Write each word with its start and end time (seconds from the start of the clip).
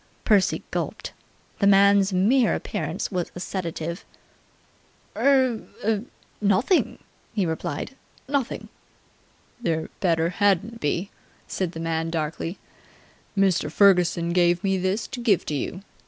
Percy 0.25 0.63
gulped. 0.71 1.13
The 1.59 1.67
man's 1.67 2.11
mere 2.11 2.55
appearance 2.55 3.11
was 3.11 3.31
a 3.35 3.39
sedative. 3.39 4.03
"Er 5.15 5.61
nothing!" 6.41 6.97
he 7.35 7.45
replied. 7.45 7.95
"Nothing!" 8.27 8.69
"There 9.61 9.89
better 9.99 10.29
hadn't 10.29 10.79
be!" 10.79 11.11
said 11.47 11.73
the 11.73 11.79
man 11.79 12.09
darkly. 12.09 12.57
"Mr. 13.37 13.71
Ferguson 13.71 14.31
give 14.31 14.63
me 14.63 14.75
this 14.79 15.05
to 15.05 15.19
give 15.19 15.45
to 15.45 15.53
you. 15.53 15.83